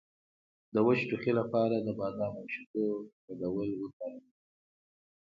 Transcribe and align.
د 0.73 0.75
وچ 0.85 0.99
ټوخي 1.09 1.31
لپاره 1.39 1.75
د 1.79 1.87
بادام 1.99 2.33
او 2.41 2.45
شیدو 2.53 2.85
ګډول 3.39 3.69
وکاروئ 3.77 4.29